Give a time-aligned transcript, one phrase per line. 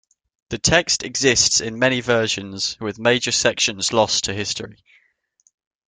[0.49, 4.83] The text exists in many versions, with major sections lost to history.